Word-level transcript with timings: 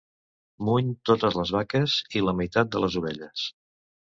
Muny 0.69 0.87
totes 1.09 1.37
les 1.41 1.51
vaques 1.57 1.99
i 2.21 2.25
la 2.29 2.35
meitat 2.41 2.73
de 2.77 2.83
les 2.87 2.97
ovelles. 3.05 3.47